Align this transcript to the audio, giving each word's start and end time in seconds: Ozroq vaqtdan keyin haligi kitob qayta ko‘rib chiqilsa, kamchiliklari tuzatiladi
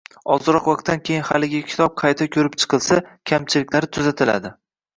Ozroq 0.35 0.69
vaqtdan 0.71 1.03
keyin 1.09 1.25
haligi 1.27 1.59
kitob 1.73 1.93
qayta 2.03 2.29
ko‘rib 2.37 2.59
chiqilsa, 2.63 2.99
kamchiliklari 3.35 3.95
tuzatiladi 3.99 4.57